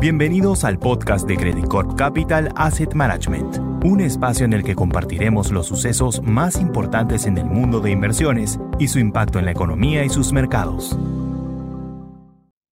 Bienvenidos 0.00 0.62
al 0.62 0.78
podcast 0.78 1.26
de 1.26 1.36
Credit 1.36 1.66
Corp 1.66 1.98
Capital 1.98 2.52
Asset 2.54 2.94
Management, 2.94 3.56
un 3.84 4.00
espacio 4.00 4.44
en 4.44 4.52
el 4.52 4.62
que 4.62 4.76
compartiremos 4.76 5.50
los 5.50 5.66
sucesos 5.66 6.22
más 6.22 6.60
importantes 6.60 7.26
en 7.26 7.36
el 7.36 7.46
mundo 7.46 7.80
de 7.80 7.90
inversiones 7.90 8.60
y 8.78 8.86
su 8.86 9.00
impacto 9.00 9.40
en 9.40 9.46
la 9.46 9.50
economía 9.50 10.04
y 10.04 10.08
sus 10.08 10.32
mercados. 10.32 10.96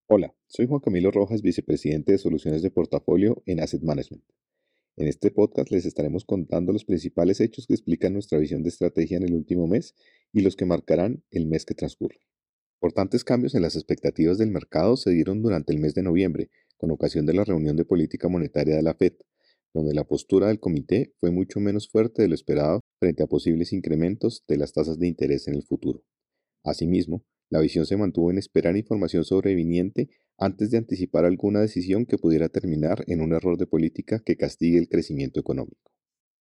Hola, 0.06 0.36
soy 0.46 0.68
Juan 0.68 0.78
Camilo 0.78 1.10
Rojas, 1.10 1.42
vicepresidente 1.42 2.12
de 2.12 2.18
Soluciones 2.18 2.62
de 2.62 2.70
Portafolio 2.70 3.42
en 3.44 3.58
Asset 3.58 3.82
Management. 3.82 4.22
En 4.96 5.08
este 5.08 5.32
podcast 5.32 5.72
les 5.72 5.84
estaremos 5.84 6.24
contando 6.24 6.72
los 6.72 6.84
principales 6.84 7.40
hechos 7.40 7.66
que 7.66 7.74
explican 7.74 8.12
nuestra 8.12 8.38
visión 8.38 8.62
de 8.62 8.68
estrategia 8.68 9.16
en 9.16 9.24
el 9.24 9.34
último 9.34 9.66
mes 9.66 9.96
y 10.32 10.42
los 10.42 10.54
que 10.54 10.64
marcarán 10.64 11.24
el 11.32 11.46
mes 11.48 11.64
que 11.64 11.74
transcurre. 11.74 12.20
Importantes 12.80 13.24
cambios 13.24 13.56
en 13.56 13.62
las 13.62 13.74
expectativas 13.74 14.38
del 14.38 14.52
mercado 14.52 14.96
se 14.96 15.10
dieron 15.10 15.42
durante 15.42 15.72
el 15.72 15.80
mes 15.80 15.94
de 15.94 16.04
noviembre, 16.04 16.50
con 16.76 16.90
ocasión 16.90 17.26
de 17.26 17.34
la 17.34 17.44
reunión 17.44 17.76
de 17.76 17.84
política 17.84 18.28
monetaria 18.28 18.76
de 18.76 18.82
la 18.82 18.94
Fed, 18.94 19.14
donde 19.74 19.94
la 19.94 20.04
postura 20.04 20.48
del 20.48 20.60
comité 20.60 21.12
fue 21.20 21.30
mucho 21.30 21.60
menos 21.60 21.88
fuerte 21.88 22.22
de 22.22 22.28
lo 22.28 22.34
esperado 22.34 22.80
frente 22.98 23.22
a 23.22 23.26
posibles 23.26 23.72
incrementos 23.72 24.44
de 24.48 24.56
las 24.56 24.72
tasas 24.72 24.98
de 24.98 25.06
interés 25.06 25.48
en 25.48 25.54
el 25.54 25.62
futuro. 25.62 26.02
Asimismo, 26.64 27.24
la 27.50 27.60
visión 27.60 27.86
se 27.86 27.96
mantuvo 27.96 28.30
en 28.30 28.38
esperar 28.38 28.76
información 28.76 29.24
sobreviniente 29.24 30.08
antes 30.38 30.70
de 30.70 30.78
anticipar 30.78 31.24
alguna 31.24 31.60
decisión 31.60 32.06
que 32.06 32.18
pudiera 32.18 32.48
terminar 32.48 33.04
en 33.06 33.20
un 33.20 33.32
error 33.32 33.56
de 33.56 33.66
política 33.66 34.20
que 34.24 34.36
castigue 34.36 34.78
el 34.78 34.88
crecimiento 34.88 35.38
económico. 35.40 35.92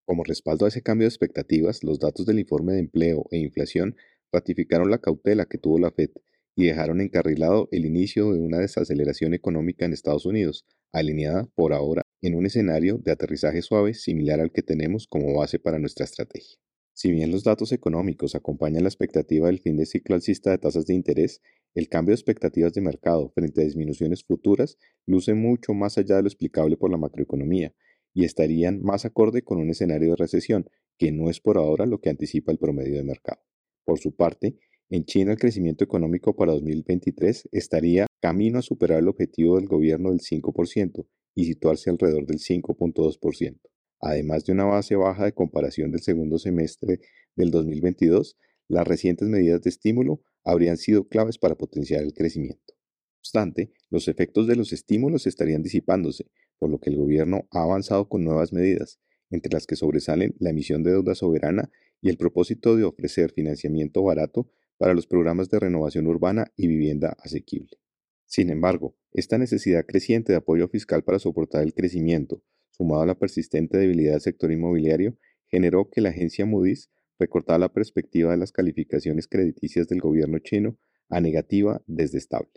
Como 0.05 0.23
respaldo 0.23 0.65
a 0.65 0.69
ese 0.69 0.81
cambio 0.81 1.05
de 1.05 1.09
expectativas, 1.09 1.83
los 1.83 1.99
datos 1.99 2.25
del 2.25 2.39
informe 2.39 2.73
de 2.73 2.79
empleo 2.79 3.25
e 3.31 3.37
inflación 3.37 3.95
ratificaron 4.31 4.89
la 4.89 4.99
cautela 4.99 5.45
que 5.45 5.57
tuvo 5.57 5.79
la 5.79 5.91
Fed 5.91 6.09
y 6.55 6.65
dejaron 6.65 7.01
encarrilado 7.01 7.67
el 7.71 7.85
inicio 7.85 8.31
de 8.31 8.39
una 8.39 8.59
desaceleración 8.59 9.33
económica 9.33 9.85
en 9.85 9.93
Estados 9.93 10.25
Unidos, 10.25 10.65
alineada 10.91 11.49
por 11.55 11.73
ahora 11.73 12.03
en 12.21 12.35
un 12.35 12.45
escenario 12.45 12.97
de 12.97 13.11
aterrizaje 13.11 13.61
suave 13.61 13.93
similar 13.93 14.39
al 14.39 14.51
que 14.51 14.63
tenemos 14.63 15.07
como 15.07 15.37
base 15.37 15.59
para 15.59 15.79
nuestra 15.79 16.05
estrategia. 16.05 16.57
Si 16.93 17.11
bien 17.11 17.29
los 17.29 17.43
datos 17.43 17.73
económicos 17.73 18.35
acompañan 18.35 18.83
la 18.83 18.89
expectativa 18.89 19.47
del 19.47 19.59
fin 19.59 19.75
de 19.75 19.85
ciclo 19.85 20.15
alcista 20.15 20.51
de 20.51 20.57
tasas 20.57 20.85
de 20.85 20.93
interés, 20.93 21.41
el 21.73 21.89
cambio 21.89 22.13
de 22.13 22.15
expectativas 22.15 22.71
de 22.73 22.79
mercado 22.79 23.29
frente 23.35 23.61
a 23.61 23.65
disminuciones 23.65 24.23
futuras 24.23 24.77
luce 25.05 25.33
mucho 25.33 25.73
más 25.73 25.97
allá 25.97 26.15
de 26.15 26.21
lo 26.21 26.29
explicable 26.29 26.77
por 26.77 26.89
la 26.89 26.97
macroeconomía 26.97 27.75
y 28.13 28.23
estarían 28.23 28.81
más 28.81 29.03
acorde 29.03 29.41
con 29.41 29.57
un 29.57 29.69
escenario 29.69 30.11
de 30.11 30.15
recesión, 30.15 30.69
que 30.97 31.11
no 31.11 31.29
es 31.29 31.41
por 31.41 31.57
ahora 31.57 31.85
lo 31.85 31.99
que 31.99 32.09
anticipa 32.09 32.53
el 32.53 32.57
promedio 32.57 32.95
de 32.95 33.03
mercado. 33.03 33.41
Por 33.83 33.99
su 33.99 34.15
parte, 34.15 34.57
en 34.89 35.05
China 35.05 35.31
el 35.31 35.39
crecimiento 35.39 35.83
económico 35.83 36.35
para 36.35 36.51
2023 36.53 37.49
estaría 37.51 38.05
camino 38.21 38.59
a 38.59 38.61
superar 38.61 38.99
el 38.99 39.07
objetivo 39.07 39.57
del 39.57 39.67
gobierno 39.67 40.11
del 40.11 40.19
5% 40.19 41.05
y 41.35 41.45
situarse 41.45 41.89
alrededor 41.89 42.25
del 42.25 42.37
5.2%. 42.37 43.59
Además 43.99 44.45
de 44.45 44.53
una 44.53 44.65
base 44.65 44.95
baja 44.95 45.25
de 45.25 45.33
comparación 45.33 45.91
del 45.91 46.01
segundo 46.01 46.37
semestre 46.37 46.99
del 47.35 47.51
2022, 47.51 48.37
las 48.67 48.87
recientes 48.87 49.27
medidas 49.27 49.61
de 49.61 49.69
estímulo 49.69 50.21
habrían 50.43 50.77
sido 50.77 51.07
claves 51.07 51.37
para 51.37 51.55
potenciar 51.55 52.03
el 52.03 52.13
crecimiento. 52.13 52.73
No 52.73 53.19
obstante, 53.19 53.71
los 53.89 54.07
efectos 54.07 54.45
de 54.45 54.55
los 54.55 54.71
estímulos 54.71 55.25
estarían 55.25 55.63
disipándose, 55.63 56.25
por 56.59 56.69
lo 56.69 56.79
que 56.79 56.91
el 56.91 56.97
gobierno 56.97 57.47
ha 57.51 57.63
avanzado 57.63 58.07
con 58.07 58.23
nuevas 58.23 58.53
medidas, 58.53 58.99
entre 59.31 59.51
las 59.51 59.65
que 59.65 59.75
sobresalen 59.75 60.35
la 60.37 60.51
emisión 60.51 60.83
de 60.83 60.91
deuda 60.91 61.15
soberana 61.15 61.71
y 62.01 62.09
el 62.09 62.17
propósito 62.17 62.75
de 62.75 62.83
ofrecer 62.83 63.31
financiamiento 63.31 64.03
barato 64.03 64.51
para 64.77 64.93
los 64.93 65.07
programas 65.07 65.49
de 65.49 65.59
renovación 65.59 66.07
urbana 66.07 66.51
y 66.55 66.67
vivienda 66.67 67.15
asequible. 67.19 67.77
Sin 68.25 68.49
embargo, 68.49 68.97
esta 69.11 69.37
necesidad 69.37 69.85
creciente 69.85 70.33
de 70.33 70.37
apoyo 70.37 70.67
fiscal 70.67 71.03
para 71.03 71.19
soportar 71.19 71.63
el 71.63 71.73
crecimiento, 71.73 72.43
sumado 72.71 73.03
a 73.03 73.05
la 73.05 73.17
persistente 73.17 73.77
debilidad 73.77 74.13
del 74.13 74.21
sector 74.21 74.51
inmobiliario, 74.51 75.17
generó 75.47 75.89
que 75.89 76.01
la 76.01 76.09
agencia 76.09 76.45
Moody's 76.45 76.89
recortara 77.17 77.59
la 77.59 77.71
perspectiva 77.71 78.31
de 78.31 78.37
las 78.37 78.51
calificaciones 78.51 79.27
crediticias 79.27 79.87
del 79.87 80.01
gobierno 80.01 80.39
chino 80.39 80.77
a 81.09 81.21
negativa 81.21 81.81
desde 81.87 82.17
estable. 82.17 82.51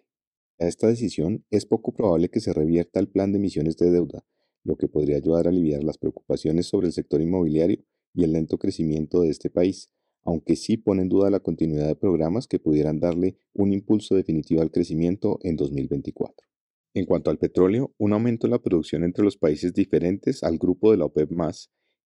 A 0.59 0.66
esta 0.66 0.88
decisión 0.88 1.44
es 1.50 1.66
poco 1.66 1.94
probable 1.94 2.31
que 2.31 2.41
se 2.41 2.53
revierta 2.53 2.98
el 2.98 3.09
plan 3.09 3.31
de 3.31 3.38
emisiones 3.38 3.76
de 3.76 3.91
deuda, 3.91 4.25
lo 4.65 4.76
que 4.76 4.88
podría 4.88 5.16
ayudar 5.16 5.47
a 5.47 5.50
aliviar 5.50 5.84
las 5.84 5.98
preocupaciones 5.98 6.66
sobre 6.66 6.88
el 6.88 6.92
sector 6.92 7.21
inmobiliario 7.21 7.84
y 8.15 8.25
el 8.25 8.32
lento 8.32 8.59
crecimiento 8.59 9.21
de 9.21 9.28
este 9.28 9.50
país, 9.50 9.92
aunque 10.28 10.56
sí 10.56 10.77
pone 10.77 11.00
en 11.00 11.09
duda 11.09 11.31
la 11.31 11.41
continuidad 11.41 11.87
de 11.87 11.97
programas 11.97 12.47
que 12.47 12.59
pudieran 12.59 13.00
darle 13.00 13.39
un 13.55 13.72
impulso 13.72 14.15
definitivo 14.15 14.61
al 14.61 14.71
crecimiento 14.71 15.39
en 15.43 15.56
2024. 15.56 16.47
En 16.93 17.06
cuanto 17.06 17.31
al 17.31 17.39
petróleo, 17.39 17.94
un 17.97 18.12
aumento 18.12 18.47
en 18.47 18.50
la 18.50 18.59
producción 18.59 19.05
entre 19.05 19.25
los 19.25 19.39
países 19.39 19.72
diferentes 19.72 20.44
al 20.44 20.59
grupo 20.59 20.91
de 20.91 20.99
la 20.99 21.06
OPEP 21.06 21.31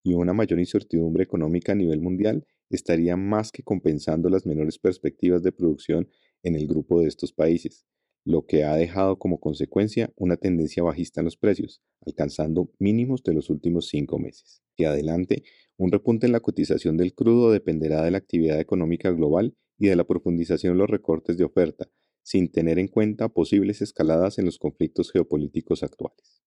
y 0.05 0.15
una 0.15 0.35
mayor 0.35 0.61
incertidumbre 0.61 1.25
económica 1.25 1.73
a 1.73 1.75
nivel 1.75 2.01
mundial 2.01 2.47
estaría 2.71 3.17
más 3.17 3.51
que 3.51 3.65
compensando 3.65 4.31
las 4.31 4.47
menores 4.47 4.79
perspectivas 4.79 5.43
de 5.43 5.51
producción 5.51 6.09
en 6.45 6.55
el 6.55 6.69
grupo 6.69 7.01
de 7.01 7.09
estos 7.09 7.33
países, 7.33 7.87
lo 8.25 8.47
que 8.47 8.65
ha 8.65 8.77
dejado 8.77 9.19
como 9.19 9.41
consecuencia 9.41 10.13
una 10.17 10.37
tendencia 10.37 10.83
bajista 10.83 11.21
en 11.21 11.25
los 11.25 11.37
precios, 11.37 11.83
alcanzando 12.07 12.71
mínimos 12.79 13.23
de 13.23 13.35
los 13.35 13.51
últimos 13.51 13.89
cinco 13.89 14.19
meses. 14.19 14.63
Y 14.77 14.85
adelante, 14.85 15.43
un 15.77 15.91
repunte 15.91 16.27
en 16.27 16.33
la 16.33 16.41
cotización 16.41 16.97
del 16.97 17.15
crudo 17.15 17.51
dependerá 17.51 18.03
de 18.03 18.13
la 18.13 18.19
actividad 18.19 18.61
económica 18.61 19.11
global 19.11 19.57
y 19.79 19.89
de 19.89 19.97
la 19.97 20.05
profundización 20.05 20.75
de 20.75 20.79
los 20.79 20.91
recortes 20.91 21.37
de 21.37 21.45
oferta, 21.45 21.89
sin 22.23 22.53
tener 22.53 22.79
en 22.79 22.89
cuenta 22.89 23.29
posibles 23.29 23.83
escaladas 23.83 24.39
en 24.39 24.45
los 24.45 24.59
conflictos 24.59 25.11
geopolíticos 25.11 25.83
actuales. 25.83 26.43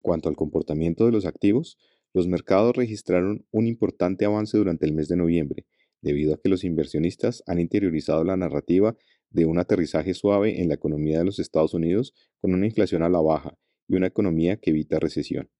Cuanto 0.00 0.28
al 0.28 0.36
comportamiento 0.36 1.06
de 1.06 1.12
los 1.12 1.26
activos, 1.26 1.78
los 2.12 2.26
mercados 2.26 2.74
registraron 2.74 3.46
un 3.52 3.68
importante 3.68 4.24
avance 4.24 4.58
durante 4.58 4.86
el 4.86 4.92
mes 4.92 5.08
de 5.08 5.16
noviembre, 5.16 5.66
debido 6.02 6.34
a 6.34 6.40
que 6.40 6.48
los 6.48 6.64
inversionistas 6.64 7.44
han 7.46 7.60
interiorizado 7.60 8.24
la 8.24 8.36
narrativa 8.36 8.96
de 9.30 9.46
un 9.46 9.58
aterrizaje 9.58 10.14
suave 10.14 10.60
en 10.60 10.68
la 10.68 10.74
economía 10.74 11.18
de 11.18 11.24
los 11.24 11.38
Estados 11.38 11.74
Unidos 11.74 12.14
con 12.40 12.52
una 12.52 12.66
inflación 12.66 13.02
a 13.02 13.08
la 13.08 13.20
baja 13.20 13.56
y 13.88 13.96
una 13.96 14.06
economía 14.06 14.56
que 14.56 14.70
evita 14.70 14.98
recesión. 14.98 15.50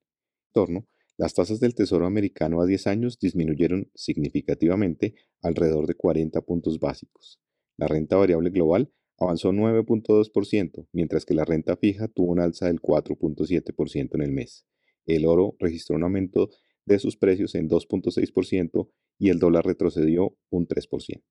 En 0.46 0.52
torno, 0.52 0.88
las 1.16 1.34
tasas 1.34 1.60
del 1.60 1.74
Tesoro 1.74 2.06
americano 2.06 2.60
a 2.60 2.66
10 2.66 2.86
años 2.86 3.18
disminuyeron 3.18 3.90
significativamente 3.94 5.14
alrededor 5.42 5.86
de 5.86 5.94
40 5.94 6.40
puntos 6.42 6.80
básicos. 6.80 7.38
La 7.76 7.86
renta 7.86 8.16
variable 8.16 8.50
global 8.50 8.90
avanzó 9.18 9.52
9.2%, 9.52 10.88
mientras 10.92 11.26
que 11.26 11.34
la 11.34 11.44
renta 11.44 11.76
fija 11.76 12.08
tuvo 12.08 12.32
un 12.32 12.40
alza 12.40 12.66
del 12.66 12.80
4.7% 12.80 14.14
en 14.14 14.22
el 14.22 14.32
mes. 14.32 14.64
El 15.04 15.26
oro 15.26 15.56
registró 15.58 15.96
un 15.96 16.04
aumento 16.04 16.48
de 16.86 16.98
sus 16.98 17.16
precios 17.16 17.54
en 17.54 17.68
2.6% 17.68 18.88
y 19.18 19.28
el 19.28 19.38
dólar 19.38 19.66
retrocedió 19.66 20.36
un 20.48 20.66
3%. 20.66 21.22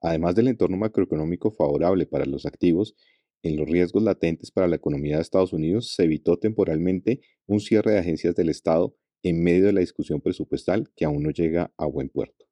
Además 0.00 0.34
del 0.34 0.48
entorno 0.48 0.76
macroeconómico 0.76 1.50
favorable 1.50 2.06
para 2.06 2.24
los 2.24 2.46
activos, 2.46 2.94
en 3.42 3.56
los 3.56 3.68
riesgos 3.68 4.02
latentes 4.02 4.50
para 4.50 4.68
la 4.68 4.76
economía 4.76 5.16
de 5.16 5.22
Estados 5.22 5.52
Unidos 5.52 5.94
se 5.94 6.04
evitó 6.04 6.38
temporalmente 6.38 7.20
un 7.46 7.60
cierre 7.60 7.92
de 7.92 7.98
agencias 7.98 8.34
del 8.34 8.48
Estado 8.48 8.96
en 9.22 9.42
medio 9.42 9.66
de 9.66 9.72
la 9.72 9.80
discusión 9.80 10.20
presupuestal 10.20 10.90
que 10.96 11.04
aún 11.04 11.22
no 11.22 11.30
llega 11.30 11.72
a 11.76 11.86
buen 11.86 12.08
puerto. 12.08 12.46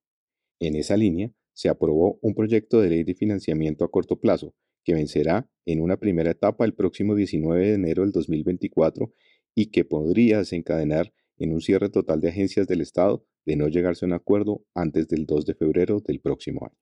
En 0.60 0.76
esa 0.76 0.96
línea, 0.96 1.32
se 1.52 1.68
aprobó 1.68 2.18
un 2.20 2.34
proyecto 2.34 2.80
de 2.80 2.90
ley 2.90 3.02
de 3.02 3.14
financiamiento 3.14 3.84
a 3.84 3.90
corto 3.90 4.20
plazo 4.20 4.54
que 4.84 4.94
vencerá 4.94 5.48
en 5.64 5.80
una 5.80 5.96
primera 5.96 6.30
etapa 6.30 6.64
el 6.64 6.74
próximo 6.74 7.14
19 7.14 7.66
de 7.66 7.74
enero 7.74 8.02
del 8.02 8.12
2024 8.12 9.12
y 9.54 9.66
que 9.70 9.84
podría 9.84 10.38
desencadenar 10.38 11.12
en 11.38 11.52
un 11.52 11.60
cierre 11.60 11.88
total 11.88 12.20
de 12.20 12.28
agencias 12.28 12.66
del 12.66 12.82
Estado 12.82 13.24
de 13.44 13.56
no 13.56 13.68
llegarse 13.68 14.04
a 14.04 14.08
un 14.08 14.12
acuerdo 14.12 14.64
antes 14.74 15.08
del 15.08 15.26
2 15.26 15.46
de 15.46 15.54
febrero 15.54 16.00
del 16.00 16.20
próximo 16.20 16.66
año. 16.66 16.76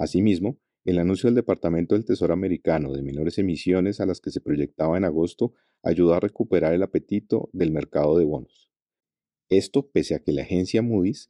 Asimismo, 0.00 0.58
el 0.86 0.98
anuncio 0.98 1.26
del 1.26 1.34
Departamento 1.34 1.94
del 1.94 2.06
Tesoro 2.06 2.32
americano 2.32 2.90
de 2.90 3.02
menores 3.02 3.36
emisiones 3.36 4.00
a 4.00 4.06
las 4.06 4.22
que 4.22 4.30
se 4.30 4.40
proyectaba 4.40 4.96
en 4.96 5.04
agosto 5.04 5.52
ayudó 5.82 6.14
a 6.14 6.20
recuperar 6.20 6.72
el 6.72 6.82
apetito 6.82 7.50
del 7.52 7.70
mercado 7.70 8.16
de 8.16 8.24
bonos. 8.24 8.70
Esto 9.50 9.90
pese 9.90 10.14
a 10.14 10.20
que 10.20 10.32
la 10.32 10.40
agencia 10.40 10.80
Moody's 10.80 11.28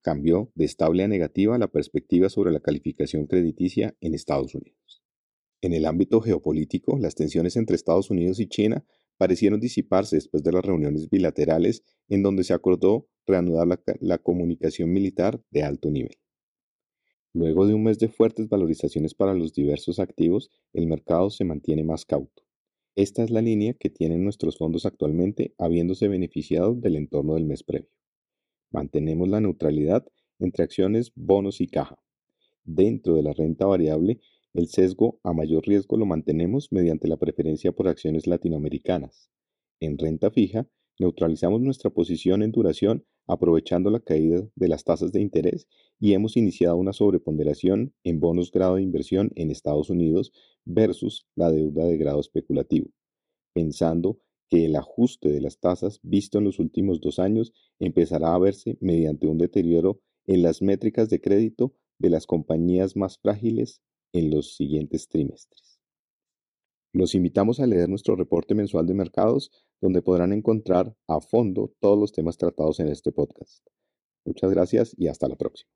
cambió 0.00 0.52
de 0.54 0.64
estable 0.64 1.02
a 1.02 1.08
negativa 1.08 1.58
la 1.58 1.72
perspectiva 1.72 2.28
sobre 2.28 2.52
la 2.52 2.60
calificación 2.60 3.26
crediticia 3.26 3.96
en 4.00 4.14
Estados 4.14 4.54
Unidos. 4.54 5.02
En 5.60 5.72
el 5.72 5.84
ámbito 5.84 6.20
geopolítico, 6.20 6.96
las 7.00 7.16
tensiones 7.16 7.56
entre 7.56 7.74
Estados 7.74 8.10
Unidos 8.10 8.38
y 8.38 8.46
China 8.46 8.84
parecieron 9.16 9.58
disiparse 9.58 10.14
después 10.14 10.44
de 10.44 10.52
las 10.52 10.64
reuniones 10.64 11.10
bilaterales 11.10 11.82
en 12.08 12.22
donde 12.22 12.44
se 12.44 12.54
acordó 12.54 13.08
reanudar 13.26 13.66
la, 13.66 13.82
la 13.98 14.18
comunicación 14.18 14.92
militar 14.92 15.42
de 15.50 15.64
alto 15.64 15.90
nivel. 15.90 16.16
Luego 17.34 17.66
de 17.66 17.74
un 17.74 17.82
mes 17.82 17.98
de 17.98 18.08
fuertes 18.08 18.48
valorizaciones 18.48 19.12
para 19.12 19.34
los 19.34 19.52
diversos 19.52 19.98
activos, 19.98 20.50
el 20.72 20.86
mercado 20.86 21.30
se 21.30 21.44
mantiene 21.44 21.82
más 21.82 22.04
cauto. 22.04 22.44
Esta 22.94 23.24
es 23.24 23.30
la 23.30 23.42
línea 23.42 23.74
que 23.74 23.90
tienen 23.90 24.22
nuestros 24.22 24.56
fondos 24.56 24.86
actualmente, 24.86 25.52
habiéndose 25.58 26.06
beneficiado 26.06 26.74
del 26.74 26.94
entorno 26.94 27.34
del 27.34 27.44
mes 27.44 27.64
previo. 27.64 27.90
Mantenemos 28.70 29.28
la 29.28 29.40
neutralidad 29.40 30.06
entre 30.38 30.62
acciones, 30.62 31.10
bonos 31.16 31.60
y 31.60 31.66
caja. 31.66 31.98
Dentro 32.62 33.14
de 33.16 33.24
la 33.24 33.32
renta 33.32 33.66
variable, 33.66 34.20
El 34.54 34.68
sesgo 34.68 35.18
a 35.24 35.32
mayor 35.32 35.66
riesgo 35.66 35.96
lo 35.96 36.06
mantenemos 36.06 36.70
mediante 36.70 37.08
la 37.08 37.16
preferencia 37.16 37.72
por 37.72 37.88
acciones 37.88 38.28
latinoamericanas. 38.28 39.28
En 39.80 39.98
renta 39.98 40.30
fija, 40.30 40.68
neutralizamos 41.00 41.60
nuestra 41.60 41.90
posición 41.90 42.40
en 42.44 42.52
duración 42.52 43.04
aprovechando 43.26 43.90
la 43.90 44.00
caída 44.00 44.46
de 44.54 44.68
las 44.68 44.84
tasas 44.84 45.12
de 45.12 45.20
interés 45.20 45.66
y 45.98 46.12
hemos 46.12 46.36
iniciado 46.36 46.76
una 46.76 46.92
sobreponderación 46.92 47.94
en 48.04 48.20
bonos 48.20 48.50
grado 48.50 48.76
de 48.76 48.82
inversión 48.82 49.30
en 49.34 49.50
Estados 49.50 49.90
Unidos 49.90 50.32
versus 50.64 51.26
la 51.34 51.50
deuda 51.50 51.84
de 51.86 51.96
grado 51.96 52.20
especulativo, 52.20 52.90
pensando 53.52 54.18
que 54.48 54.66
el 54.66 54.76
ajuste 54.76 55.30
de 55.30 55.40
las 55.40 55.58
tasas 55.58 56.00
visto 56.02 56.38
en 56.38 56.44
los 56.44 56.58
últimos 56.58 57.00
dos 57.00 57.18
años 57.18 57.52
empezará 57.78 58.34
a 58.34 58.38
verse 58.38 58.76
mediante 58.80 59.26
un 59.26 59.38
deterioro 59.38 60.00
en 60.26 60.42
las 60.42 60.62
métricas 60.62 61.08
de 61.10 61.20
crédito 61.20 61.74
de 61.98 62.10
las 62.10 62.26
compañías 62.26 62.96
más 62.96 63.18
frágiles 63.18 63.80
en 64.12 64.30
los 64.30 64.54
siguientes 64.54 65.08
trimestres. 65.08 65.73
Los 66.94 67.16
invitamos 67.16 67.58
a 67.58 67.66
leer 67.66 67.88
nuestro 67.88 68.14
reporte 68.14 68.54
mensual 68.54 68.86
de 68.86 68.94
mercados, 68.94 69.50
donde 69.80 70.00
podrán 70.00 70.32
encontrar 70.32 70.94
a 71.08 71.20
fondo 71.20 71.72
todos 71.80 71.98
los 71.98 72.12
temas 72.12 72.38
tratados 72.38 72.78
en 72.78 72.88
este 72.88 73.10
podcast. 73.10 73.66
Muchas 74.24 74.52
gracias 74.52 74.94
y 74.96 75.08
hasta 75.08 75.26
la 75.26 75.34
próxima. 75.34 75.70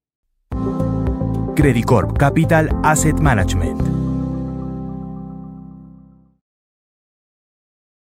Capital 2.16 2.70
Asset 2.84 3.18
Management 3.18 3.88